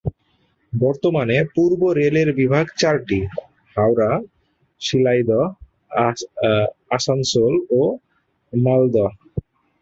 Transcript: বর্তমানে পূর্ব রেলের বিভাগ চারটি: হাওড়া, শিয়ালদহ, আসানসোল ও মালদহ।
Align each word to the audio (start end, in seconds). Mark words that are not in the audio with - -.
বর্তমানে 0.73 1.37
পূর্ব 1.55 1.81
রেলের 1.99 2.29
বিভাগ 2.39 2.65
চারটি: 2.77 3.19
হাওড়া, 3.75 4.11
শিয়ালদহ, 4.81 5.41
আসানসোল 6.97 7.53
ও 7.71 7.81
মালদহ। 8.53 9.09